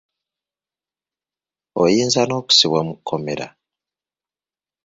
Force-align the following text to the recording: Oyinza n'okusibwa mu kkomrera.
Oyinza 1.81 2.21
n'okusibwa 2.25 2.79
mu 2.87 2.93
kkomrera. 2.97 3.47